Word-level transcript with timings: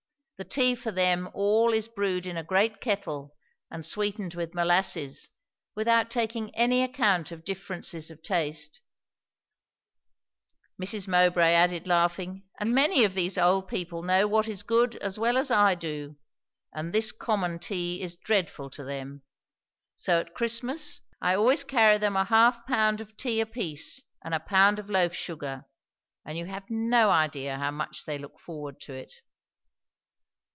The 0.37 0.45
tea 0.49 0.73
for 0.73 0.89
them 0.91 1.29
all 1.35 1.71
is 1.71 1.87
brewed 1.87 2.25
in 2.25 2.35
a 2.35 2.41
great 2.43 2.81
kettle 2.81 3.35
and 3.69 3.85
sweetened 3.85 4.33
with 4.33 4.55
molasses, 4.55 5.29
without 5.75 6.09
taking 6.09 6.49
any 6.55 6.81
account 6.81 7.31
of 7.31 7.45
differences 7.45 8.09
of 8.09 8.23
taste," 8.23 8.81
Mrs. 10.81 11.07
Mowbray 11.07 11.53
added 11.53 11.85
laughing; 11.85 12.41
"and 12.59 12.71
many 12.71 13.03
of 13.03 13.13
these 13.13 13.37
old 13.37 13.67
people 13.67 14.01
know 14.01 14.25
what 14.27 14.47
is 14.47 14.63
good 14.63 14.95
as 14.95 15.19
well 15.19 15.37
as 15.37 15.51
I 15.51 15.75
do; 15.75 16.15
and 16.73 16.91
this 16.91 17.11
common 17.11 17.59
tea 17.59 18.01
is 18.01 18.15
dreadful 18.15 18.71
to 18.71 18.83
them. 18.83 19.21
So 19.95 20.19
at 20.21 20.33
Christmas 20.33 21.01
I 21.21 21.35
always 21.35 21.63
carry 21.63 21.99
them 21.99 22.15
a 22.15 22.25
half 22.25 22.65
pound 22.65 22.99
of 22.99 23.15
tea 23.15 23.41
apiece 23.41 24.01
and 24.23 24.33
a 24.33 24.39
pound 24.39 24.79
of 24.79 24.89
loaf 24.89 25.13
sugar; 25.13 25.65
and 26.25 26.35
you 26.35 26.45
have 26.45 26.65
no 26.67 27.11
idea 27.11 27.59
how 27.59 27.69
much 27.69 28.05
they 28.05 28.17
look 28.17 28.39
forward 28.39 28.79
to 28.79 28.93
it." 28.95 29.13